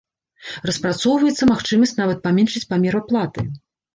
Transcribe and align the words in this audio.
Распрацоўваецца 0.69 1.49
магчымасць 1.51 1.95
нават 2.01 2.23
паменшыць 2.25 2.65
памер 2.71 2.93
аплаты. 3.01 3.45